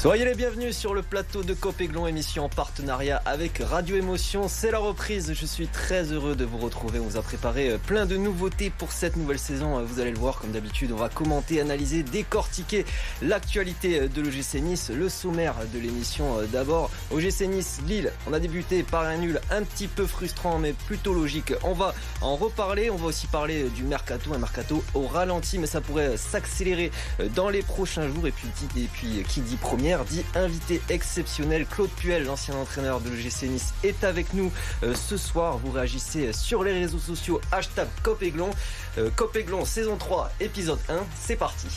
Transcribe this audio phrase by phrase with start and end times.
[0.00, 4.48] Soyez les bienvenus sur le plateau de Copéglon, émission en partenariat avec Radio Émotion.
[4.48, 5.34] C'est la reprise.
[5.34, 7.00] Je suis très heureux de vous retrouver.
[7.00, 9.78] On vous a préparé euh, plein de nouveautés pour cette nouvelle saison.
[9.78, 12.86] Euh, vous allez le voir, comme d'habitude, on va commenter, analyser, décortiquer
[13.20, 16.38] l'actualité euh, de l'OGC Nice, le sommaire de l'émission.
[16.50, 18.10] D'abord, OGC Nice, Lille.
[18.26, 21.52] On a débuté par un nul un petit peu frustrant, mais plutôt logique.
[21.62, 22.88] On va en reparler.
[22.88, 26.90] On va aussi parler du mercato, un mercato au ralenti, mais ça pourrait s'accélérer
[27.34, 28.26] dans les prochains jours.
[28.26, 28.48] Et puis,
[28.78, 29.58] et puis qui dit
[29.92, 31.66] invité exceptionnel.
[31.66, 35.58] Claude Puel, l'ancien entraîneur de l'OGC Nice, est avec nous euh, ce soir.
[35.58, 37.40] Vous réagissez sur les réseaux sociaux.
[37.52, 38.50] Hashtag Copéglon.
[38.98, 40.98] Euh, Copéglon saison 3, épisode 1.
[41.14, 41.68] C'est parti.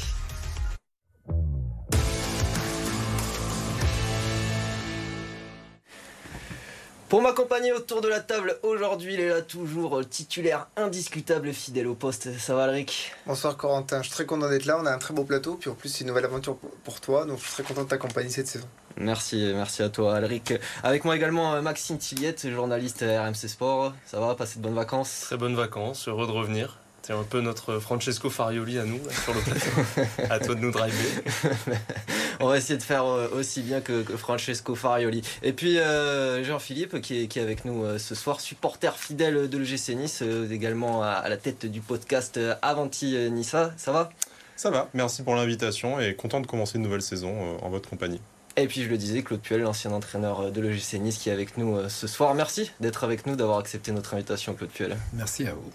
[7.13, 11.85] Pour m'accompagner autour de la table aujourd'hui, il est là toujours euh, titulaire indiscutable, fidèle
[11.85, 12.35] au poste.
[12.39, 13.11] Ça va, Alric?
[13.27, 14.01] Bonsoir, Corentin.
[14.01, 14.79] Je suis très content d'être là.
[14.81, 15.53] On a un très beau plateau.
[15.53, 17.27] Puis en plus, c'est une nouvelle aventure pour toi.
[17.27, 18.65] Donc, je suis très content de t'accompagner cette saison.
[18.97, 20.55] Merci, merci à toi, Alric.
[20.81, 23.93] Avec moi également euh, Maxime Tilliette, journaliste RMC Sport.
[24.07, 25.19] Ça va Passer de bonnes vacances?
[25.25, 26.07] Très bonnes vacances.
[26.07, 26.79] Heureux de revenir.
[27.05, 30.31] C'est un peu notre Francesco Farioli à nous, sur le plateau.
[30.31, 31.21] à toi de nous driver.
[32.39, 35.21] On va essayer de faire euh, aussi bien que, Francesco Farioli.
[35.41, 39.95] Et puis euh, Jean-Philippe qui est, avec nous euh, ce soir, supporter fidèle de l'EGC
[39.95, 43.73] Nice, également à, la tête du podcast Avanti Nissa.
[43.75, 44.09] Ça va?
[44.55, 48.21] Ça va, merci pour l'invitation et content de commencer une nouvelle saison en votre compagnie.
[48.55, 51.57] Et puis je le disais, Claude Puel, l'ancien entraîneur de l'EGC Nice, qui est avec
[51.57, 52.35] nous ce soir.
[52.35, 54.97] Merci d'être avec nous, d'avoir accepté notre invitation, Claude Puel.
[55.13, 55.71] Merci à vous.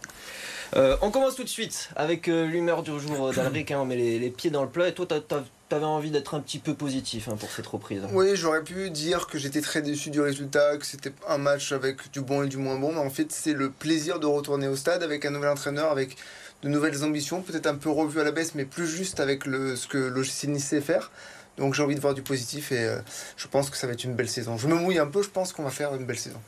[0.77, 3.71] Euh, on commence tout de suite avec euh, l'humeur du jour d'Alric.
[3.71, 4.89] Hein, on met les, pieds dans le plat.
[4.89, 8.03] Et toi, tu avais envie d'être un petit peu positif hein, pour cette reprise.
[8.13, 12.11] Oui, j'aurais pu dire que j'étais très déçu du résultat, que c'était un match avec
[12.13, 12.93] du bon et du moins bon.
[12.93, 16.17] Mais en fait, c'est le plaisir de retourner au stade avec un nouvel entraîneur, avec
[16.63, 19.77] de nouvelles ambitions, peut-être un peu revu à la baisse, mais plus juste avec le,
[19.77, 21.11] ce que l'OGC Nice sait faire.
[21.59, 22.99] Donc j'ai envie de voir du positif et euh,
[23.37, 24.57] je pense que ça va être une belle saison.
[24.57, 26.41] Je me mouille un peu, je pense qu'on va faire une belle saison.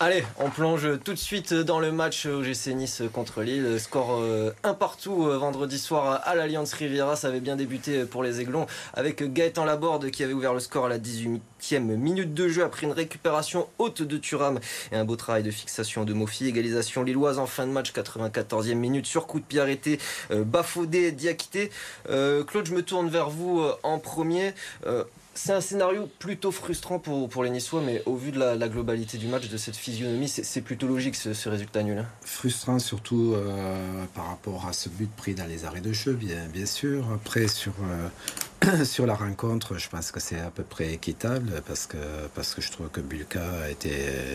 [0.00, 3.80] Allez, on plonge tout de suite dans le match OGC Nice contre Lille.
[3.80, 7.16] Score euh, un partout euh, vendredi soir à l'Alliance Riviera.
[7.16, 10.86] Ça avait bien débuté pour les Aiglons avec Gaëtan Laborde qui avait ouvert le score
[10.86, 14.60] à la 18e minute de jeu après une récupération haute de Turam
[14.92, 16.46] et un beau travail de fixation de Mofi.
[16.46, 19.98] Égalisation lilloise en fin de match, 94e minute sur coup de pied arrêté,
[20.30, 21.72] euh, Bafodé, Diakité.
[22.06, 24.54] Claude, je me tourne vers vous en premier.
[25.40, 29.28] C'est un scénario plutôt frustrant pour, les Niçois, mais au vu de la, globalité du
[29.28, 31.98] match, de cette physionomie, c'est plutôt logique ce, résultat nul.
[31.98, 32.06] Hein.
[32.22, 36.48] Frustrant surtout euh, par rapport à ce but pris dans les arrêts de jeu, bien,
[36.52, 37.04] bien sûr.
[37.14, 38.08] Après, sur, euh,
[38.84, 41.96] sur la rencontre, je pense que c'est à peu près équitable parce que,
[42.34, 43.90] parce que je trouve que Bulka a été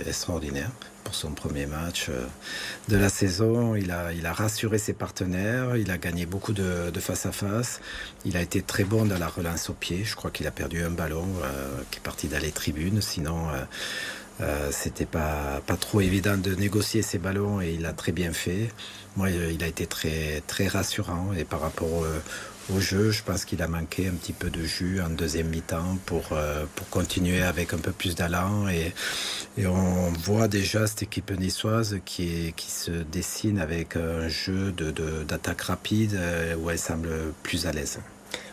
[0.07, 0.71] extraordinaire
[1.03, 2.25] pour son premier match euh,
[2.87, 3.75] de la saison.
[3.75, 7.81] Il a, il a rassuré ses partenaires, il a gagné beaucoup de, face à face.
[8.25, 10.03] Il a été très bon dans la relance au pied.
[10.03, 13.01] Je crois qu'il a perdu un ballon euh, qui est parti dans les tribunes.
[13.01, 13.47] Sinon,
[14.41, 18.31] euh, c'était pas, pas trop évident de négocier ces ballons et il a très bien
[18.31, 18.69] fait.
[19.15, 22.03] Moi, il a été très, très rassurant et par rapport
[22.71, 23.11] au jeu.
[23.11, 26.65] Je pense qu'il a manqué un petit peu de jus en deuxième mi-temps pour, euh,
[26.75, 28.67] pour continuer avec un peu plus d'allant.
[28.67, 28.93] Et,
[29.65, 35.63] on voit déjà cette équipe niçoise qui, qui se dessine avec un jeu d'attaque de,
[35.63, 37.09] rapide euh, où elle semble
[37.43, 37.99] plus à l'aise.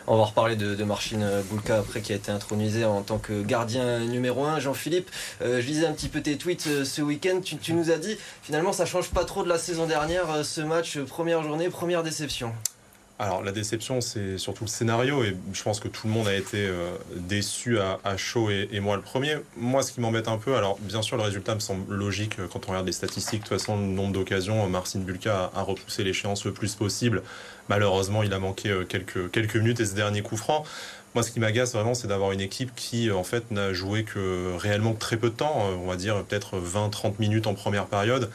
[0.05, 1.19] On va reparler de, de Marcin
[1.49, 4.59] Boulka après qui a été intronisé en tant que gardien numéro 1.
[4.59, 5.09] Jean-Philippe,
[5.41, 7.39] euh, je lisais un petit peu tes tweets ce week-end.
[7.43, 10.61] Tu, tu, nous as dit finalement ça change pas trop de la saison dernière ce
[10.61, 12.53] match, première journée, première déception.
[13.19, 16.35] Alors la déception, c'est surtout le scénario et je pense que tout le monde a
[16.35, 19.37] été euh, déçu à, chaud et, moi le premier.
[19.57, 22.47] Moi, ce qui m'embête un peu, alors bien sûr le résultat me semble logique euh,
[22.51, 23.43] quand on regarde les statistiques.
[23.43, 27.21] De toute façon, le nombre d'occasions, euh, Marcin Bulka a, repoussé l'échéance le plus possible.
[27.69, 30.65] Malheureusement, il a manqué quelques, quelques minutes et ce dernier coup franc.
[31.13, 34.55] Moi, ce qui m'agace vraiment, c'est d'avoir une équipe qui, en fait, n'a joué que
[34.57, 38.29] réellement très peu de temps, on va dire peut-être 20-30 minutes en première période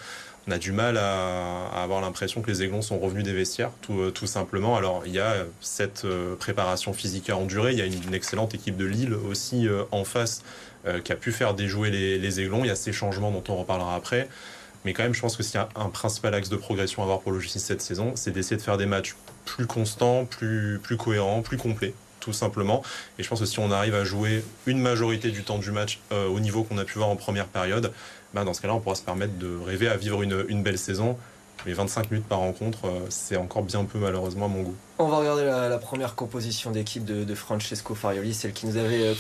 [0.47, 4.01] on a du mal à, avoir l'impression que les Aiglons sont revenus des vestiaires, tout,
[4.01, 4.77] euh, tout, simplement.
[4.77, 7.73] Alors, il y a cette euh, préparation physique à endurer.
[7.73, 10.43] Il y a une, excellente équipe de Lille aussi euh, en face
[11.03, 12.61] qui a pu faire déjouer les, Aiglons.
[12.63, 14.29] Il y a ces changements dont on reparlera après.
[14.85, 17.07] Mais quand même, je pense que s'il y a un principal axe de progression à
[17.07, 19.17] avoir pour le Justice cette saison, c'est d'essayer de faire des matchs
[19.47, 21.93] plus constants, plus cohérents, plus complets
[22.26, 22.82] tout simplement.
[23.19, 26.00] Et je pense que si on arrive à jouer une majorité du temps du match
[26.11, 27.93] au niveau qu'on a pu voir en première période,
[28.37, 31.17] bah, dans ce cas-là, on pourra se permettre de rêver à vivre une, belle saison.
[31.64, 34.76] Mais 25 minutes par rencontre, euh, c'est encore bien peu malheureusement à mon goût.
[34.99, 39.15] On va regarder la, première composition d'équipe de, Francesco Farioli, celle qui nous avait euh,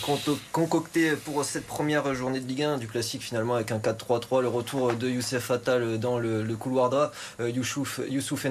[0.50, 4.48] concocté pour cette première journée de Ligue 1 du classique finalement avec un 4-3-3, le
[4.48, 8.46] retour de Youssef Attal dans le, couloir droit, euh, Youssouf, Youssouf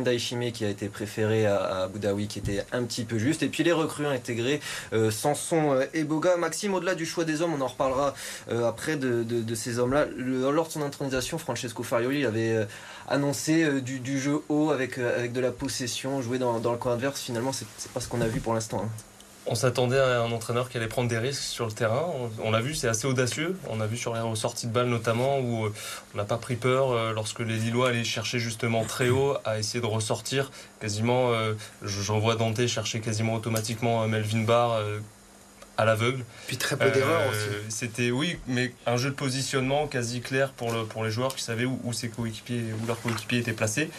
[0.54, 3.72] qui a été préféré à, Boudaoui qui était un petit peu juste, et puis les
[3.72, 4.62] recrues intégrés,
[4.94, 6.38] euh, Sanson et Boga.
[6.38, 8.14] Maxime, au-delà du choix des hommes, on en reparlera
[8.68, 10.06] après de, ces hommes-là.
[10.16, 12.68] Lors de son intronisation, Francesco Farioli avait
[13.08, 17.15] annoncé du, jeu haut avec, avec de la possession, joué dans, dans le coin adverse
[17.18, 18.82] finalement, c'est pas ce qu'on a vu pour l'instant.
[18.84, 18.90] Hein.
[19.48, 22.08] On s'attendait à un entraîneur qui allait prendre des risques sur le terrain.
[22.44, 23.56] On, l'a vu, c'est assez audacieux.
[23.70, 25.74] On a vu sur les sorties de balles notamment où euh,
[26.14, 29.60] on n'a pas pris peur euh, lorsque les Lillois allaient chercher justement très haut à
[29.60, 30.50] essayer de ressortir.
[30.80, 31.54] Quasiment, euh,
[31.84, 34.82] j'en vois Dante chercher quasiment automatiquement Melvin Barr
[35.78, 36.24] à l'aveugle.
[36.48, 37.56] Puis très peu d'erreurs aussi.
[37.70, 41.44] C'était oui, mais un jeu de positionnement quasi clair pour, le, pour les joueurs qui
[41.44, 43.92] savaient où, où ses coéquipiers, où leurs coéquipiers étaient placés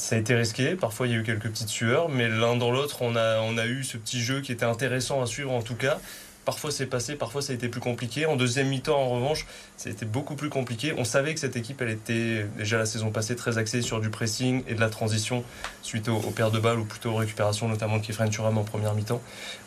[0.00, 2.70] ça a été risqué, parfois il y a eu quelques petites sueurs, mais l'un dans
[2.70, 5.98] l'autre, on a, eu ce petit jeu qui était intéressant à suivre en tout cas.
[6.46, 8.24] Parfois c'est passé, parfois ça a été plus compliqué.
[8.24, 10.94] En deuxième mi-temps, en revanche, ça a été beaucoup plus compliqué.
[10.96, 14.08] On savait que cette équipe, elle était déjà la saison passée très axée sur du
[14.08, 15.44] pressing et de la transition
[15.82, 18.64] suite au, au paire de balles ou plutôt aux récupérations, notamment de Kefren Turam en
[18.64, 19.22] première mi-temps.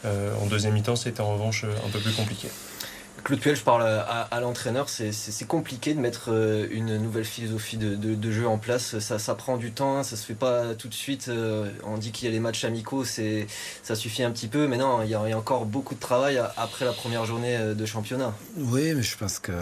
[0.06, 2.50] Euh, en deuxième mi-temps, c'était en revanche un peu plus compliqué.
[3.24, 8.32] Claude Puel, je parle à, l'entraîneur, c'est compliqué de mettre euh, une nouvelle philosophie de,
[8.32, 9.00] jeu en place.
[9.00, 11.28] Ça, prend du temps, hein, ça se fait pas tout de suite.
[11.30, 14.76] Euh, on dit qu'il y a les matchs amicaux, ça suffit un petit peu, mais
[14.76, 18.34] non, il y, a, encore beaucoup de travail après la première journée euh, de championnat.
[18.58, 19.54] Oui, mais je pense que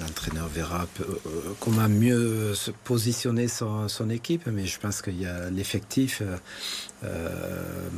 [0.00, 0.86] l'entraîneur verra
[1.58, 6.22] comment mieux se positionner son, équipe, mais je pense qu'il y a l'effectif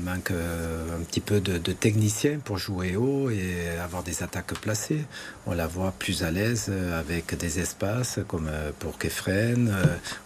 [0.05, 5.05] manque euh, un petit peu de, techniciens pour jouer haut et avoir des attaques placées.
[5.47, 9.73] On la voit plus à l'aise euh, avec des espaces comme pour Kefren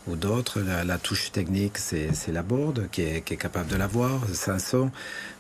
[0.07, 0.61] ou d'autres.
[0.61, 4.91] La, touche technique, c'est la bourde qui est, capable de l'avoir, Sanson.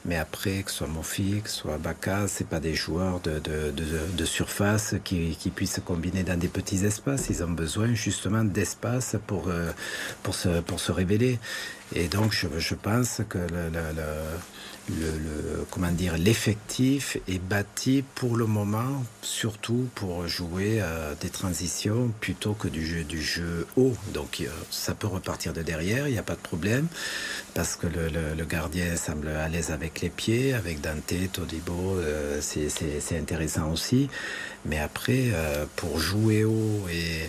[0.06, 4.24] Mais après, que ce soit Mofi, que ce soit Baka, c'est pas des joueurs de,
[4.24, 7.28] surface qui, puissent combiner dans des petits espaces.
[7.28, 9.50] Ils ont besoin justement d'espace pour,
[10.22, 11.38] pour, se, pour se révéler.
[11.94, 13.70] Et donc, je, pense que le,
[15.70, 22.52] comment dire, l'effectif est bâti pour le moment, surtout pour jouer euh, des transitions plutôt
[22.52, 23.94] que du jeu, du jeu haut.
[24.14, 26.86] Donc, ça peut repartir de derrière, il n'y a pas de problème,
[27.54, 33.18] parce que le, gardien semble à l'aise avec les pieds, avec Dante, Todibo, euh, c'est
[33.18, 34.08] intéressant aussi.
[34.64, 37.28] Mais après, euh, pour jouer haut et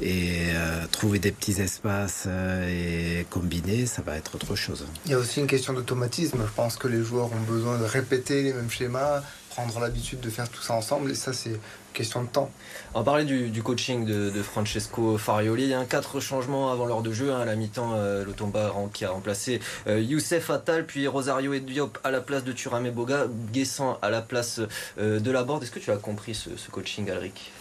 [0.00, 4.86] et euh, trouver des petits espaces euh, et combiner, ça va être autre chose.
[5.06, 6.38] Il y a aussi une question d'automatisme.
[6.44, 10.30] Je pense que les joueurs ont besoin de répéter les mêmes schémas, prendre l'habitude de
[10.30, 11.58] faire tout ça ensemble, et ça, c'est une
[11.92, 12.50] question de temps.
[12.94, 15.64] On va parler du, coaching de, Francesco Farioli.
[15.64, 17.32] Il y a un quatre changements avant l'heure de jeu.
[17.32, 17.40] Hein.
[17.40, 22.20] À la mi-temps, euh, Lotomba qui a remplacé Youssef Attal, puis Rosario Diop à la
[22.20, 24.60] place de Turamé Boga, Guessant à la place
[24.98, 25.62] de la Borde.
[25.62, 27.52] Est-ce que tu as compris ce, ce coaching, Alric?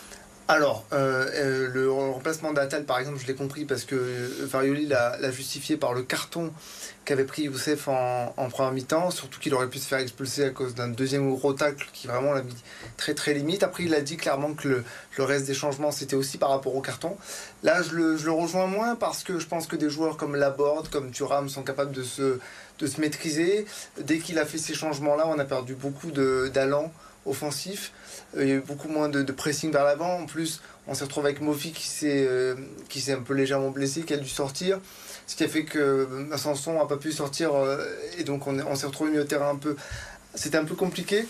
[0.52, 4.86] Alors, euh, euh, le remplacement d'Atal, par exemple, je l'ai compris parce que euh, Farioli
[4.86, 6.52] l'a justifié par le carton
[7.06, 10.50] qu'avait pris Youssef en, en première mi-temps, surtout qu'il aurait pu se faire expulser à
[10.50, 12.54] cause d'un deuxième gros tacle qui vraiment l'a mis
[12.98, 13.64] très très limite.
[13.64, 14.84] Après, il a dit clairement que
[15.18, 17.16] le, reste des changements, c'était aussi par rapport au carton.
[17.64, 20.36] Là, je le, je le, rejoins moins parce que je pense que des joueurs comme
[20.36, 22.40] Laborde, comme Thuram sont capables de se,
[22.78, 23.66] de se maîtriser.
[24.02, 26.92] Dès qu'il a fait ces changements-là, on a perdu beaucoup d'allant
[27.26, 27.92] offensif.
[28.36, 30.20] Euh, il y a eu beaucoup moins de, pressing vers l'avant.
[30.20, 32.56] En plus, on s'est retrouvé avec Mofi qui s'est euh,
[32.90, 34.80] s'est un peu légèrement blessé, qui a dû sortir.
[35.28, 37.52] Ce qui a fait que euh, Sanson n'a pas pu sortir
[38.18, 39.76] et donc on, s'est retrouvé au terrain un peu.
[40.34, 41.26] C'était un peu compliqué.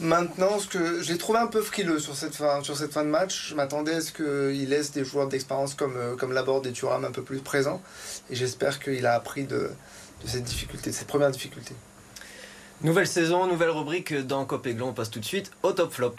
[0.00, 3.08] Maintenant, ce que j'ai trouvé un peu frileux sur cette fin, sur cette fin de
[3.08, 7.04] match, je m'attendais à ce qu'il laisse des joueurs d'expérience comme, comme Laborde et Thuram
[7.04, 7.80] un peu plus présents.
[8.30, 9.70] Et j'espère qu'il a appris de,
[10.22, 11.74] de cette difficulté, cette première difficulté.
[12.84, 16.16] Nouvelle saison, nouvelle rubrique dans Cop On passe tout de suite au top flop.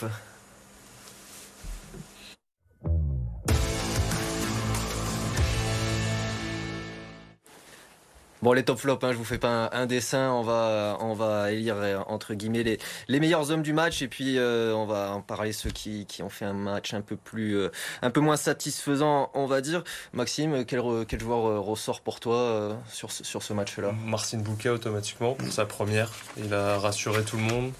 [8.43, 11.53] Bon, les top flops, hein, je vous fais pas un, dessin, on va, on va
[11.53, 15.21] élire euh, entre guillemets les, meilleurs hommes du match et puis euh, on va en
[15.21, 17.71] parler ceux qui, ont fait un match un peu plus, euh,
[18.01, 19.85] un peu moins satisfaisant, on va dire.
[20.11, 20.81] Maxime, quel,
[21.21, 23.93] joueur ressort pour toi sur, sur ce match-là?
[24.05, 26.11] Marcin Bouquet automatiquement pour sa première.
[26.35, 27.71] Il a rassuré tout le monde.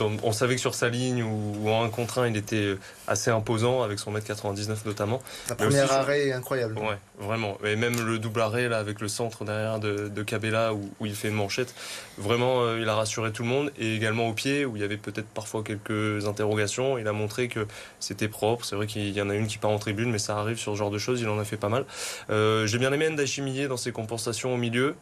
[0.00, 3.82] On savait que sur sa ligne ou, en un contre un, il était assez imposant
[3.82, 5.20] avec son mètre 99 notamment.
[5.48, 6.78] La première arrêt est incroyable.
[6.78, 7.58] Ouais, vraiment.
[7.64, 11.14] Et même le double arrêt là avec le centre derrière de, de Cabella où, il
[11.14, 11.74] fait une manchette,
[12.18, 14.84] vraiment euh, il a rassuré tout le monde et également au pied où il y
[14.84, 16.98] avait peut-être parfois quelques interrogations.
[16.98, 17.66] Il a montré que
[17.98, 18.64] c'était propre.
[18.64, 20.72] C'est vrai qu'il y en a une qui part en tribune, mais ça arrive sur
[20.72, 21.20] ce genre de choses.
[21.20, 21.84] Il en a fait pas mal.
[22.30, 24.94] Euh, j'ai bien aimé Ndachimillet dans ses compensations au milieu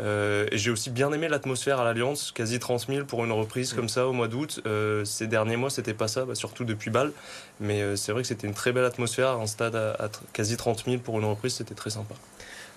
[0.00, 3.72] euh, et j'ai aussi bien aimé l'atmosphère à l'Alliance, quasi 30 000 pour une reprise
[3.72, 4.60] comme ça au mois d'août.
[5.04, 7.12] ces derniers mois, c'était pas ça, bah, surtout depuis Bâle.
[7.60, 10.84] Mais euh, c'est vrai que c'était une très belle atmosphère, un stade à, quasi 30
[10.86, 12.14] 000 pour une reprise, c'était très sympa.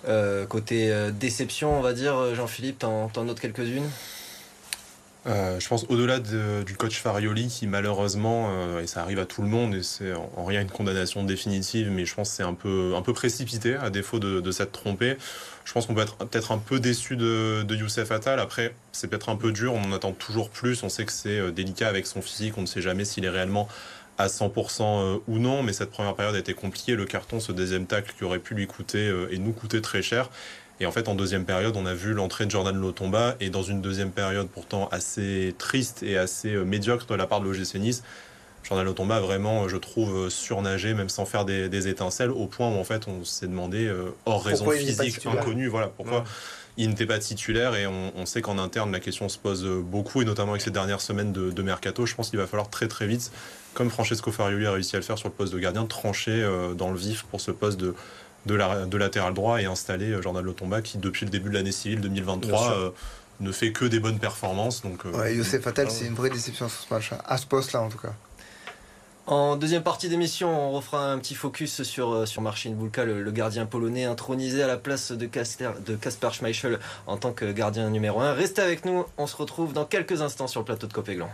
[0.08, 3.90] Euh, côté euh, déception, on va dire, Jean-Philippe, t'en, notes quelques-unes?
[5.28, 9.76] Je pense au-delà du coach Farioli qui malheureusement, et ça arrive à tout le monde,
[9.76, 13.02] et c'est en, rien une condamnation définitive, mais je pense que c'est un peu, un
[13.02, 15.18] peu précipité à défaut de, s'être trompé.
[15.66, 18.40] Je pense qu'on peut être peut-être un peu déçu de, Youssef Attal.
[18.40, 20.84] Après, c'est peut-être un peu dur, on en attend toujours plus.
[20.84, 23.68] On sait que c'est délicat avec son physique, on ne sait jamais s'il est réellement
[24.18, 26.96] à 100% euh, ou non, mais cette première période a été compliquée.
[26.96, 30.02] Le carton, ce deuxième tacle qui aurait pu lui coûter euh, et nous coûter très
[30.02, 30.30] cher.
[30.80, 33.64] Et en fait, en deuxième période, on a vu l'entrée de Jordan Lotomba et dans
[33.64, 37.76] une deuxième période pourtant assez triste et assez euh, médiocre de la part de l'OGC
[37.76, 38.04] Nice.
[38.64, 42.78] Jordan Lotomba a vraiment, je trouve, surnagé, même sans faire des, étincelles, au point où
[42.78, 43.90] en fait on s'est demandé,
[44.26, 46.26] hors raison physique inconnue, voilà pourquoi
[46.76, 50.26] il n'était pas titulaire et on, sait qu'en interne la question se pose beaucoup et
[50.26, 53.08] notamment avec ces dernières semaines de, de mercato, je pense qu'il va falloir très très
[53.08, 53.32] vite
[53.78, 56.74] comme Francesco Farioli a réussi à le faire sur le poste de gardien, trancher euh,
[56.74, 57.94] dans le vif pour ce poste de,
[58.48, 62.02] de, latéral droit et installer euh, Jordan Lotomba qui, depuis le début de l'année civile
[62.02, 62.90] 2023, euh,
[63.40, 64.82] ne fait que des bonnes performances.
[64.82, 67.20] Donc, ouais, Youssef Attal, c'est une vraie déception sur ce match, hein.
[67.26, 68.14] à ce poste-là en tout cas.
[69.28, 73.66] En deuxième partie d'émission, on refera un petit focus sur, sur Marcin Bulka, le, gardien
[73.66, 75.26] polonais intronisé à la place de,
[75.86, 78.32] de Kasper Schmeichel en tant que gardien numéro 1.
[78.32, 81.30] Restez avec nous, on se retrouve dans quelques instants sur le plateau de Copéglan.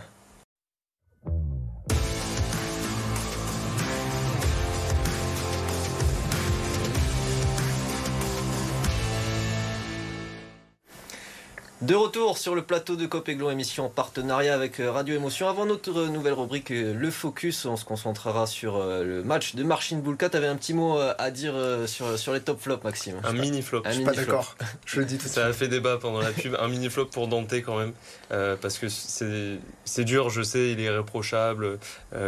[11.84, 15.50] De retour sur le plateau de Copéglon, émission en partenariat avec euh, Radio Émotion.
[15.50, 19.62] Avant notre nouvelle rubrique, euh, le focus, on se concentrera sur euh, le match de
[19.64, 20.30] Marcin Bulka.
[20.30, 21.52] Tu avais un petit mot à dire
[21.84, 23.82] sur, sur les top flops, Maxime Un mini flop.
[23.84, 24.56] Je suis pas d'accord.
[24.86, 26.56] Je le dis tout Ça a fait débat pendant la pub.
[26.58, 27.92] un mini flop pour Dante quand même.
[28.30, 31.78] parce que c'est dur, je sais, il est irréprochable.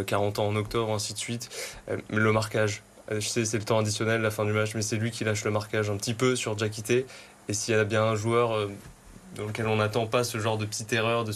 [0.07, 1.49] 40 ans en octobre, ainsi de suite.
[1.89, 2.83] mais le marquage.
[3.11, 5.45] Je sais, c'est le temps additionnel, la fin du match, mais c'est lui qui lâche
[5.45, 7.07] le marquage un petit peu sur Jakité.
[7.49, 8.69] Et s'il y a bien un joueur
[9.37, 11.33] dans lequel on n'attend pas ce genre de petite erreur, de,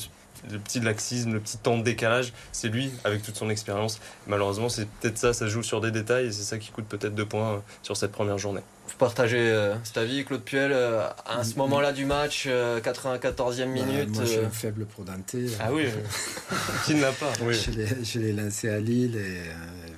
[0.58, 2.32] petit laxisme, le petit temps de décalage.
[2.52, 4.00] C'est lui, avec toute son expérience.
[4.26, 7.14] Malheureusement, c'est peut-être ça, ça joue sur des détails et c'est ça qui coûte peut-être
[7.14, 8.62] deux points euh, sur cette première journée.
[8.88, 14.10] Vous partagez euh, cet avis, Claude Puel, euh, à ce moment-là du match, 94e minute
[14.10, 15.36] Moi, je suis un faible pour Dante.
[15.60, 15.86] Ah oui,
[16.86, 19.42] qui ne l'a pas Je l'ai lancé à Lille et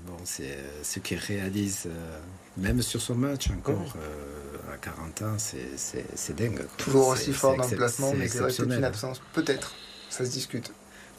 [0.07, 1.89] bon, c'est ce qu'il réalise,
[2.57, 3.97] même sur son match encore
[4.73, 6.65] à 40 ans, c'est dingue.
[6.77, 9.21] Toujours aussi fort dans le placement, mais c'est une absence.
[9.33, 9.75] Peut-être,
[10.11, 10.73] ça se discute.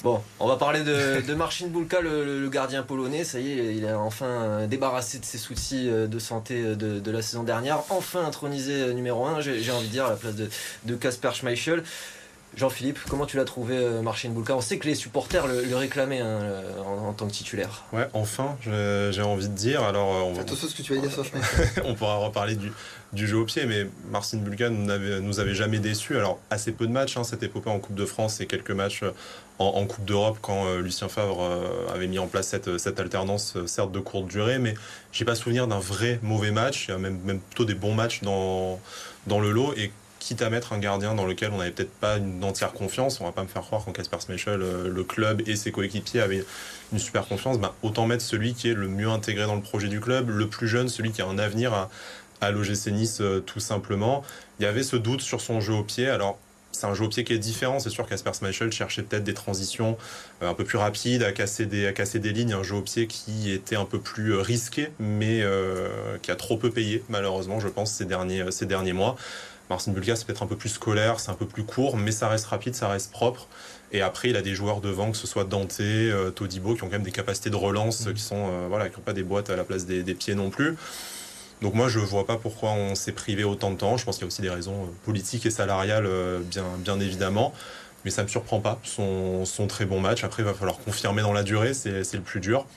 [0.04, 3.24] Bon, on va parler de, de Marcin Bulka, le, gardien polonais.
[3.24, 7.12] Ça y est, il a enfin débarrassé de ses soucis euh, de santé euh, de,
[7.12, 7.84] la saison dernière.
[7.90, 11.84] Enfin intronisé euh, numéro 1, j'ai envie de dire, à la place de Casper Schmeichel.
[12.56, 16.22] Jean-Philippe, comment tu l'as trouvé, euh, Marcin Bulka On sait que les supporters le, réclamaient
[16.22, 16.40] hein,
[16.86, 17.84] en, tant que titulaire.
[17.92, 19.84] Ouais, enfin, j'ai envie de dire.
[19.84, 21.26] Alors, euh, on, Attention ce que tu vas dire sur
[21.86, 22.72] on pourra reparler du,
[23.12, 26.16] du, jeu au pied, mais Marcin Bulka nous avait, nous avait jamais déçus.
[26.16, 29.02] Alors, assez peu de matchs, hein, cette épopée en Coupe de France et quelques matchs
[29.02, 29.12] euh,
[29.58, 31.48] en, Coupe d'Europe quand Lucien Favre
[31.94, 34.74] avait mis en place cette, cette alternance, certes de courte durée, mais
[35.12, 36.88] j'ai pas souvenir d'un vrai mauvais match.
[36.88, 38.82] Il y a même, même plutôt des bons matchs dans,
[39.28, 39.74] dans le lot.
[39.78, 39.92] Et
[40.24, 43.26] quitte à mettre un gardien dans lequel on n'avait peut-être pas une entière confiance, on
[43.26, 46.46] va pas me faire croire qu'en Casper Smechel, euh, le club et ses coéquipiers avaient
[46.94, 49.90] une super confiance, ben, autant mettre celui qui est le mieux intégré dans le projet
[49.90, 51.90] du club, le plus jeune, celui qui a un avenir à,
[52.40, 54.24] à l'OGC Nice euh, tout simplement.
[54.60, 56.40] Il y avait ce doute sur son jeu au pied, alors
[56.72, 57.80] c'est un jeu au pied qui est différent.
[57.80, 59.98] C'est sûr qu'Asper Smeichel cherchait peut-être des transitions
[60.42, 62.54] euh, un peu plus rapides, à casser, des, lignes.
[62.54, 65.44] Un jeu au pied qui était un peu plus risqué, mais
[66.22, 69.18] qui a trop peu payé, malheureusement, je pense, ces derniers mois.
[69.74, 72.28] Marcin Bulga, c'est peut-être un peu plus scolaire, c'est un peu plus court, mais ça
[72.28, 73.48] reste rapide, ça reste propre.
[73.92, 76.88] Et après, il a des joueurs devant, que ce soit Dante, euh, Todibo, qui ont
[76.88, 78.14] quand même des capacités de relance, mm.
[78.14, 80.52] qui sont euh, voilà, qui n'ont pas des boîtes à la place des, pieds non
[80.52, 80.76] plus.
[81.64, 83.98] Donc moi, je ne vois pas pourquoi on s'est privé autant de temps.
[83.98, 86.08] Je pense qu'il y a aussi des raisons euh, politiques et salariales,
[86.44, 87.52] bien, bien évidemment.
[88.06, 90.24] Mais ça ne me surprend pas, son, son, très bon match.
[90.24, 92.68] Après, il va falloir confirmer dans la durée, c'est le plus dur.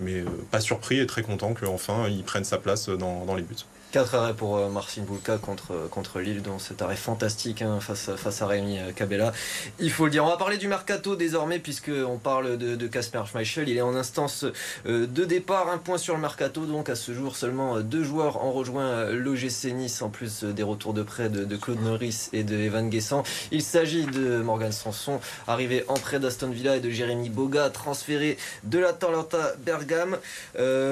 [0.00, 3.54] Mais pas surpris et très content qu'enfin, il prenne sa place dans, dans les buts.
[3.94, 7.78] Quatre arrêts pour euh, Marcin Bulka contre, euh, contre Lille, dont cet arrêt fantastique hein,
[7.78, 9.32] face, face à Rémi euh, Cabella.
[9.78, 10.24] Il faut le dire.
[10.24, 13.68] On va parler du mercato désormais, puisqu'on parle de Casper Schmeichel.
[13.68, 14.44] Il est en instance
[14.84, 15.68] de départ.
[15.68, 16.66] Un point sur le mercato.
[16.66, 20.92] Donc, à ce jour, seulement deux joueurs ont rejoint l'OGC Nice, en plus des retours
[20.92, 23.22] de prêt de, Claude Norris et de Evan Guessant.
[23.52, 28.38] Il s'agit de Morgan Sanson, arrivé en prêt d'Aston Villa, et de Jérémy Boga, transféré
[28.64, 30.18] de la l'Atalanta Bergame.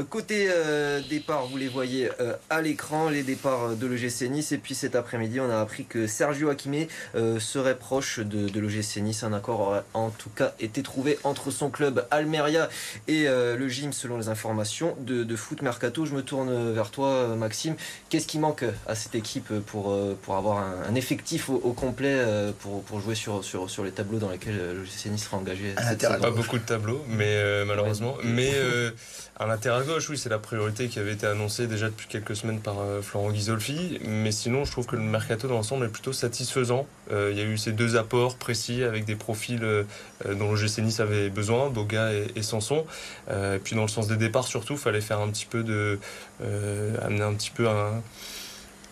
[0.09, 0.49] côté
[1.11, 2.09] départ, vous les voyez
[2.49, 4.53] à l'écran les départs de l'OGC Nice.
[4.53, 8.61] Et puis cet après-midi, on a appris que Sergio Akime euh, serait proche de, de
[8.61, 9.25] l'OGC Nice.
[9.25, 12.69] Un accord aurait en tout cas été trouvé entre son club Almeria
[13.09, 16.05] et euh, le gym, selon les informations de, Foot Mercato.
[16.05, 17.75] Je me tourne vers toi, Maxime.
[18.11, 22.23] Qu'est-ce qui manque à cette équipe pour, euh, pour avoir un, effectif au, complet
[22.61, 26.31] pour, pour, jouer sur, sur, sur les tableaux dans lesquels l'OGC Nice sera engagé Pas
[26.31, 28.17] beaucoup de tableaux, mais malheureusement.
[28.23, 28.53] Mais
[29.41, 32.61] un latéral gauche, oui, c'est la priorité qui avait été annoncée déjà depuis quelques semaines
[32.61, 33.99] par Florent Ghisolfi.
[34.05, 36.87] Mais sinon, je trouve que le mercato dans l'ensemble est plutôt satisfaisant.
[37.11, 39.85] Euh, il y a eu ces deux apports précis avec des profils euh,
[40.25, 42.85] dont le GC avait besoin, Boga et, et Sanson.
[43.31, 45.99] et puis dans le sens des départs, surtout, il fallait faire un petit peu de.
[47.03, 48.03] amener un petit peu un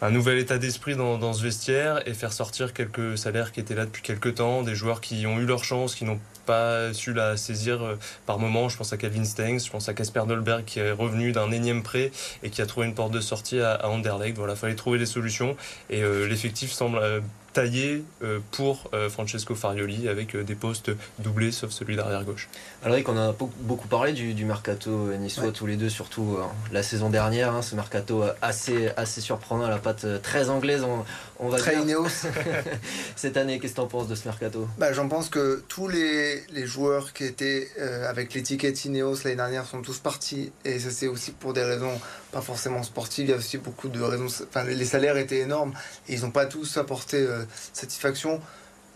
[0.02, 3.74] un nouvel état d'esprit dans, dans, ce vestiaire et faire sortir quelques salaires qui étaient
[3.74, 7.12] là depuis quelques temps, des joueurs qui ont eu leur chance, qui n'ont pas su
[7.12, 8.68] la saisir euh, par moment.
[8.68, 11.82] Je pense à Kevin Stengs, je pense à Casper Dolberg qui est revenu d'un énième
[11.82, 12.10] prêt
[12.42, 14.36] et qui a trouvé une porte de sortie à, à Anderlecht.
[14.38, 15.56] Voilà, fallait trouver des solutions
[15.90, 17.20] et euh, l'effectif semble euh,
[17.52, 22.48] taillé euh, pour euh, Francesco Farioli avec euh, des postes doublés sauf celui d'arrière gauche.
[22.84, 26.38] Alors on a beaucoup parlé du, mercato niçois tous les deux, surtout
[26.72, 30.84] la saison dernière, hein, ce mercato assez, assez surprenant à la patte très anglaise,
[31.38, 31.98] on, va très dire.
[33.16, 34.66] Cette année, qu'est-ce que tu en penses de ce mercato?
[34.78, 37.68] Bah, J'en pense que tous les, les joueurs qui étaient
[38.08, 42.00] avec l'étiquette Ineos l'année dernière sont tous partis et ça c'est aussi pour des raisons
[42.30, 45.72] pas forcément sportives, il y a aussi beaucoup de raisons, enfin les salaires étaient énormes
[46.08, 47.39] et ils n'ont pas tous apporté euh,
[47.72, 48.40] satisfaction.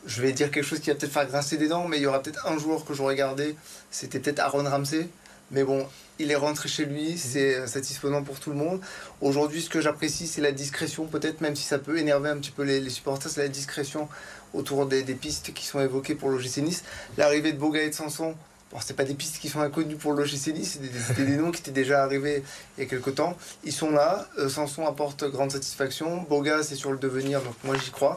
[0.06, 2.06] Je vais dire quelque chose qui va peut-être faire grincer des dents, mais il y
[2.06, 3.56] aura peut-être un joueur que j'aurais gardé,
[3.90, 5.08] c'était peut-être Aaron Ramsey.
[5.50, 5.86] Mais bon,
[6.18, 8.80] il est rentré chez lui, c'est euh, satisfaisant pour tout le monde.
[9.20, 12.50] Aujourd'hui, ce que j'apprécie, c'est la discrétion, peut-être, même si ça peut énerver un petit
[12.50, 14.08] peu les, supporters, c'est la discrétion
[14.52, 16.84] autour des, pistes qui sont évoquées pour l'OGC Nice.
[17.18, 18.34] L'arrivée de Boga et de Sanson,
[18.74, 21.60] Bon, c'est pas des pistes qui sont inconnues pour l'OGC Nice, c'était des, noms qui
[21.60, 22.42] étaient déjà arrivés
[22.76, 23.36] il y a quelques temps.
[23.62, 27.76] Ils sont là, euh, Sanson apporte grande satisfaction, Boga c'est sur le devenir, donc moi
[27.78, 28.16] j'y crois.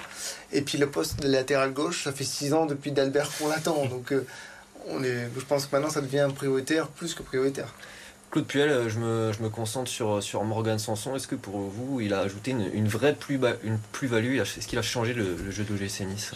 [0.52, 3.86] Et puis le poste de latéral gauche, ça fait 6 ans depuis d'Albert qu'on l'attend,
[3.86, 4.26] donc euh,
[4.90, 7.72] je pense que maintenant ça devient prioritaire, plus que prioritaire.
[8.32, 8.98] Claude Puel, euh, je
[9.44, 11.16] me, concentre sur, sur Morgan Sanson.
[11.16, 13.62] Est-ce que pour vous, il a ajouté une, vraie plus-value?
[13.92, 16.32] Plus Est-ce qu'il a changé le, le jeu d'OGC Nice?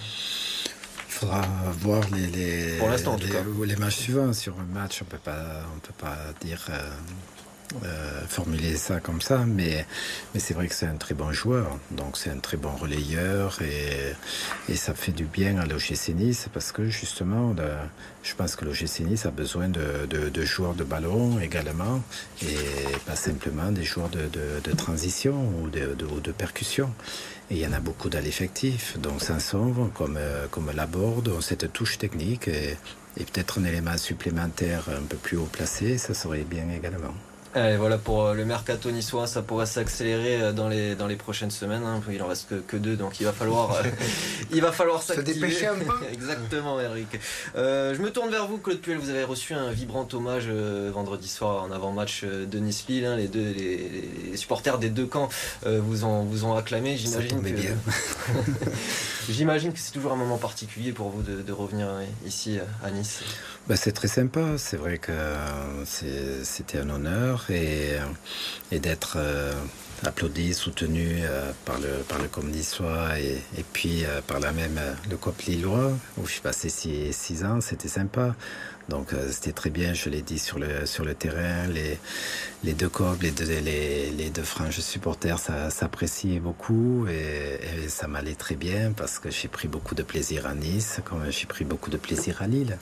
[1.22, 1.42] Faudra
[1.82, 4.34] voir les, les, Pour les, les, matchs suivants.
[4.34, 6.66] Sur un match, on peut pas, on peut pas dire.
[6.70, 6.90] Euh,
[7.84, 9.86] euh, formuler ça comme ça, mais,
[10.38, 14.76] c'est vrai que c'est un très bon joueur, donc c'est un très bon relayeur et,
[14.76, 17.56] ça fait du bien à l'OGC Nice parce que justement,
[18.24, 22.02] je pense que l'OGC Nice a besoin de, joueurs de ballon également
[22.42, 22.58] et
[23.06, 26.92] pas simplement des joueurs de, transition ou de, percussion.
[27.50, 31.74] Et il y en a beaucoup dans l'effectif, donc Sanson, comme, euh, comme Laborde, cette
[31.74, 32.78] touche technique et
[33.18, 37.14] peut-être un élément supplémentaire un peu plus haut placé, ça serait bien également.
[37.54, 41.18] Et voilà pour euh, le mercato niçois, ça pourrait s'accélérer euh, dans les, dans les
[41.18, 41.84] prochaines semaines.
[41.84, 42.02] Hein.
[42.10, 43.84] Il en reste que, que, deux, donc il va falloir, euh,
[44.54, 45.92] il va falloir se dépêcher un peu.
[46.14, 47.20] Exactement, Eric.
[47.56, 48.98] je me tourne vers vous, Claude Puel.
[48.98, 53.06] Vous avez reçu un vibrant hommage vendredi soir en avant-match de Nice-Lille.
[53.06, 53.18] Hein.
[53.18, 55.28] Les, deux, les, supporters des deux camps
[55.66, 56.96] vous, ont, vous ont acclamé.
[56.96, 57.50] J'imagine que,
[59.30, 61.90] j'imagine que c'est toujours un moment particulier pour vous de, de revenir
[62.26, 63.24] ici à Nice.
[63.68, 64.58] Bah, c'est très sympa.
[64.58, 65.12] C'est vrai que
[65.86, 67.98] c'était un honneur et,
[68.72, 69.54] et d'être euh,
[70.04, 72.28] applaudi, soutenu euh, par le par le
[73.18, 77.14] et, et puis euh, par la même le COP Lillois où je suis passé six,
[77.14, 77.62] six ans.
[77.62, 78.36] C'était sympa.
[78.90, 83.22] Donc c'était très bien, je l'ai dit sur le, sur le terrain, les, deux COP,
[83.22, 89.20] les deux, les, deux franges supporters, ça s'appréciait beaucoup et ça m'allait très bien parce
[89.20, 92.48] que j'ai pris beaucoup de plaisir à Nice, comme j'ai pris beaucoup de plaisir à
[92.48, 92.78] Lille.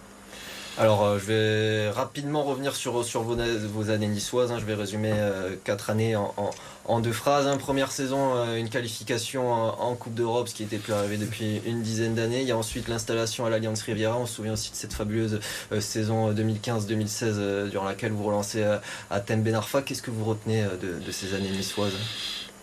[0.78, 4.52] Alors, euh, je vais rapidement revenir sur, vos, années niçoises.
[4.52, 4.60] Hein.
[4.60, 7.48] Je vais résumer euh, quatre années en, deux phrases.
[7.48, 7.58] Hein.
[7.58, 11.82] Première saison, euh, une qualification en, Coupe d'Europe, ce qui n'était plus arrivé depuis une
[11.82, 12.42] dizaine d'années.
[12.42, 14.18] Il y a ensuite l'installation à l'Alliance Riviera.
[14.18, 15.40] On se souvient aussi de cette fabuleuse
[15.80, 18.64] saison 2015-2016 durant laquelle vous relancez
[19.10, 19.82] à Thème Benarfa.
[19.82, 21.94] Qu'est-ce que vous retenez de, ces années niçoises?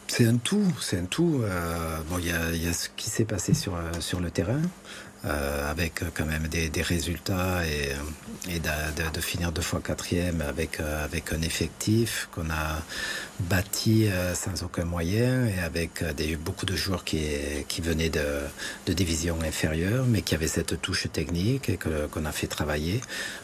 [0.09, 1.43] C'est un tout, c'est un tout.
[2.09, 4.63] bon, il y a, ce qui s'est passé sur le terrain,
[5.27, 12.29] avec quand même des, résultats et, de, finir deux fois quatrième avec, avec un effectif
[12.33, 12.83] qu'on a
[13.41, 17.23] bâti sans aucun moyen et avec des, beaucoup de joueurs qui,
[17.69, 18.25] qui venaient de,
[18.87, 23.01] de divisions inférieures mais qui avaient cette touche technique et qu'on a fait travailler.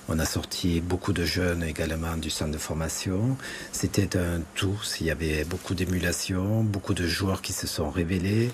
[0.09, 3.37] On a sorti beaucoup de jeunes également du centre de formation.
[3.73, 4.79] C'était un tout.
[5.01, 8.51] Il y avait beaucoup d'émulation, beaucoup de joueurs qui se sont révélés.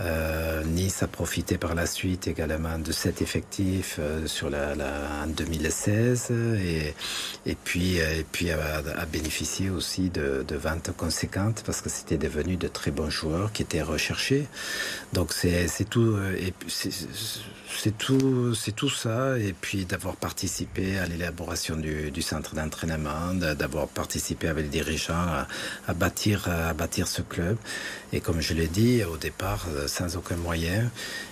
[0.00, 4.74] Euh, nice a profité par la suite également de cet effectif euh, sur la,
[5.24, 6.94] en 2016 et,
[7.46, 12.56] et puis, euh, et puis a, bénéficié aussi de, ventes conséquentes parce que c'était devenu
[12.56, 14.46] de très bons joueurs qui étaient recherchés.
[15.12, 16.16] Donc c'est tout,
[16.68, 23.88] c'est tout, c'est tout ça et puis d'avoir participé à l'élaboration du, centre d'entraînement, d'avoir
[23.88, 25.46] participé avec les dirigeants
[25.86, 27.56] à, bâtir, à bâtir ce club.
[28.12, 30.90] Et comme je l'ai dit au départ, sans aucun moyen.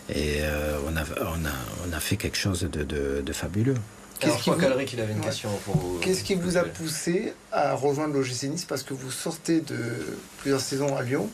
[0.08, 3.74] Et euh, on, a, on, a, on, a, fait quelque chose de, de, fabuleux.
[4.18, 4.64] Qu'est-ce qui, vous...
[4.64, 8.94] avait une question pour Qu'est-ce qui vous a poussé à rejoindre l'OGC Nice Parce que
[8.94, 9.76] vous sortez de
[10.38, 11.28] plusieurs saisons à Lyon,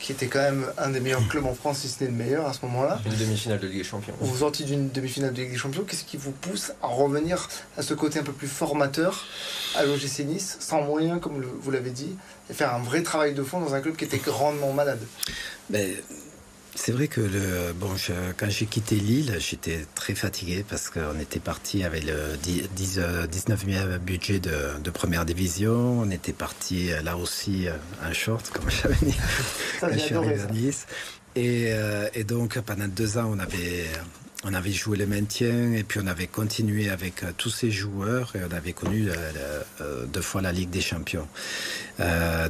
[0.00, 2.46] qui était quand même un des meilleurs clubs en France, si ce n'est le meilleur
[2.46, 3.00] à ce moment-là.
[3.06, 4.14] Une demi-finale de Ligue des Champions.
[4.20, 5.84] Vous sortez d'une demi-finale de Ligue des Champions.
[5.84, 9.26] Qu'est-ce qui vous pousse à revenir à ce côté un peu plus formateur
[9.76, 12.16] à l'OGC Nice, sans moyens, comme vous l'avez dit,
[12.50, 15.00] et faire un vrai travail de fond dans un club qui était grandement malade?
[15.70, 15.94] Mais
[16.74, 17.94] c'est vrai que le, bon,
[18.36, 23.64] quand j'ai quitté Lille, j'étais très fatigué parce qu'on était parti avec le 10, 19e
[23.68, 26.00] euh, budget de, première division.
[26.00, 27.66] On était parti euh, là aussi
[28.02, 29.16] en euh, short, comme j'avais dit,
[29.80, 30.86] quand je suis arrivé à Nice.
[31.36, 31.72] Et,
[32.14, 33.86] et, donc pendant deux ans, on avait
[34.44, 38.40] on avait joué le maintien et puis on avait continué avec tous ces joueurs et
[38.48, 39.08] on avait connu
[40.06, 41.26] deux fois la Ligue des Champions.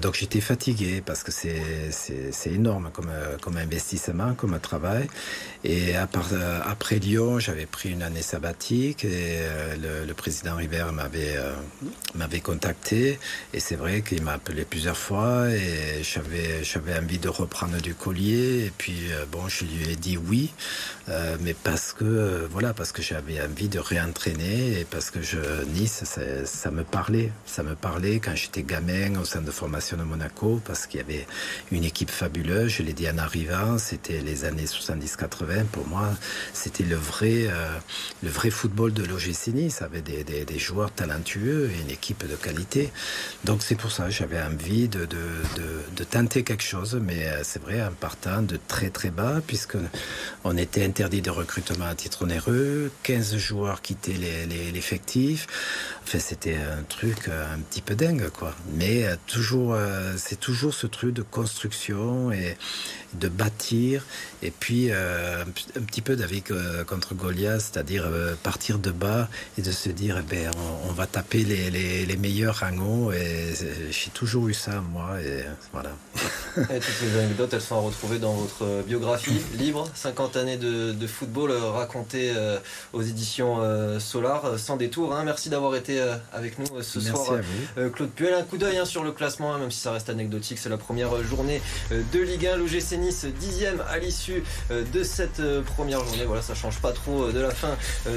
[0.01, 5.07] Donc j'étais fatigué parce que c'est énorme comme, comme investissement, comme travail.
[5.65, 6.31] Et part,
[6.67, 9.41] après Lyon, j'avais pris une année sabbatique et
[9.81, 11.37] le, le président River m'avait
[12.15, 13.19] m'avait contacté.
[13.53, 18.67] Et c'est vrai qu'il m'a appelé plusieurs fois et j'avais envie de reprendre du collier.
[18.67, 20.53] Et puis bon je lui ai dit oui
[21.41, 25.19] mais parce que euh, voilà, parce que j'avais envie de réentraîner et parce que
[25.67, 26.05] Nice,
[26.45, 31.01] ça, me parlait, ça me parlait quand j'étais gamin de formation de Monaco, parce qu'il
[31.01, 31.27] y avait
[31.73, 32.71] une équipe fabuleuse.
[32.71, 35.65] Je l'ai dit en arrivant, c'était les années 70-80.
[35.73, 36.11] Pour moi,
[36.53, 37.79] c'était le vrai, euh,
[38.23, 42.93] le vrai football de l'OGC Nice, avec des, joueurs talentueux et une équipe de qualité.
[43.45, 45.19] Donc c'est pour ça que j'avais envie de, de,
[45.97, 49.77] de, tenter quelque chose, mais euh, c'est vrai en partant de très très bas, puisque
[50.45, 54.19] on était interdit de recrutement à titre onéreux, 15 joueurs quittaient
[54.73, 55.47] l'effectif.
[56.05, 58.55] Enfin, c'était un truc euh, un petit peu dingue, quoi.
[58.75, 62.57] Mais toujours, euh, c'est toujours ce truc de construction et
[63.15, 64.05] de bâtir,
[64.43, 66.45] et puis un petit peu David
[66.87, 68.07] contre Goliath, c'est-à-dire
[68.43, 70.51] partir de bas et de se dire, eh ben,
[70.89, 73.13] on, va taper les, les, meilleurs haut.
[73.13, 73.55] Et
[73.91, 75.91] j'ai toujours eu ça, moi, et voilà.
[76.71, 80.93] Et toutes ces anecdotes, elles sont à retrouver dans votre biographie, libre, 50 années de,
[80.93, 82.33] de football racontées
[82.93, 83.59] aux éditions
[83.99, 85.15] Solar, sans détour.
[85.15, 85.25] Hein.
[85.25, 87.39] Merci d'avoir été euh, avec nous euh, ce soir,
[87.79, 88.35] euh, Claude Puel.
[88.35, 90.59] Un coup d'œil hein, sur le classement, hein, même si ça reste anecdotique.
[90.59, 92.57] C'est la première journée de Ligue 1.
[92.57, 96.25] L'OGC Nice, dixième à l'issue de cette première journée.
[96.25, 97.77] Voilà, ça change pas trop de la fin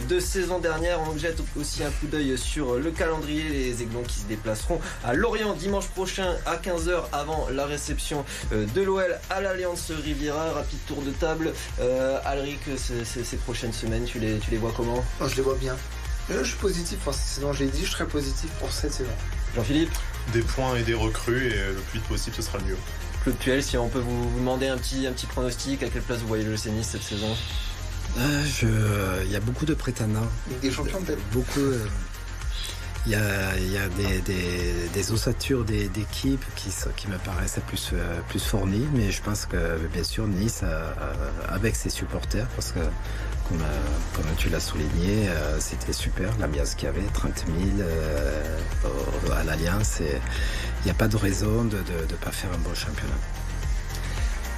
[0.09, 0.99] de saison dernière.
[1.01, 3.43] On jette aussi un coup d'œil sur le calendrier.
[3.49, 8.81] Les Aiglons qui se déplaceront à Lorient dimanche prochain à 15h avant la réception de
[8.81, 10.51] l'OL à l'Alliance Riviera.
[10.51, 11.53] Rapide tour de table.
[12.25, 15.03] Alric, ces, prochaines semaines, tu les, tu les vois comment?
[15.25, 15.75] Je les vois bien
[16.29, 17.53] je suis positif pour cette saison.
[17.53, 19.11] J'ai dit, je serai positif pour cette saison.
[19.55, 19.91] Jean-Philippe?
[20.33, 22.77] Des points et des recrues, et le plus vite possible, ce sera le mieux.
[23.23, 26.19] Claude Puel, si on peut vous, demander un petit, un petit pronostic, à quelle place
[26.19, 27.35] vous voyez le Nice cette saison?
[28.17, 30.27] Euh, Il y a beaucoup de prétendants.
[30.61, 31.21] Des champions peut-être?
[31.31, 31.59] Beaucoup.
[31.59, 31.85] Euh,
[33.07, 39.21] il y a, des, ossatures d'équipes qui, me paraissent plus, euh, plus fournies, mais je
[39.21, 40.63] pense que bien sûr Nice,
[41.47, 42.79] avec ses supporters, parce que
[43.47, 47.87] comme, tu l'as souligné, euh, c'était super l'ambiance qu'il y avait, 30 000
[49.33, 49.99] à l'Alliance.
[50.01, 53.15] Il n'y a pas de raison de ne pas faire un bon championnat.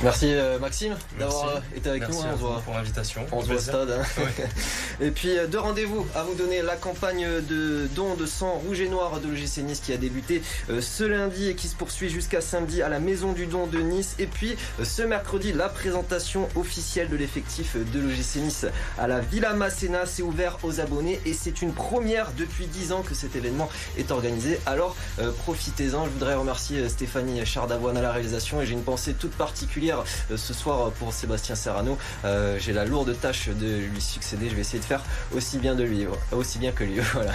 [0.02, 2.22] Merci euh, Maxime d'avoir euh, été avec nous.
[2.22, 3.26] Hein, on pour l'invitation.
[3.34, 3.92] On se voit au stade.
[3.92, 4.04] Hein.
[5.02, 6.62] et puis euh, deux rendez-vous à vous donner.
[6.62, 10.42] La campagne de don de sang rouge et noir de l'OGC Nice qui a débuté
[10.80, 14.16] ce lundi et qui se poursuit jusqu'à samedi à la Maison du Don de Nice.
[14.20, 18.66] Et puis ce mercredi, la présentation officielle de l'effectif de l'OGC Nice
[18.98, 20.06] à la Villa Masséna.
[20.06, 24.12] C'est ouvert aux abonnés et c'est une première depuis 10 ans que cet événement est
[24.12, 24.60] organisé.
[24.66, 24.96] Alors
[25.40, 26.06] profitez-en.
[26.06, 30.38] Je voudrais remercier Stéphanie Chardavoine à la réalisation et j'ai une pensée toute particulière particulière
[30.38, 31.97] ce soir pour Sébastien Serrano.
[32.58, 34.49] J'ai la lourde tâche de lui succéder.
[34.49, 35.04] Je vais essayer de faire
[35.36, 36.99] aussi bien de lui, aussi bien que lui.
[37.13, 37.34] Voilà.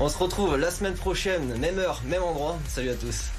[0.00, 2.58] On se retrouve la semaine prochaine, même heure, même endroit.
[2.68, 3.30] Salut à tous.